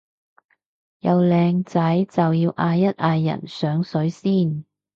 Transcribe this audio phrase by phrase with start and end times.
[1.01, 4.65] 有靚仔就要嗌一嗌人上水先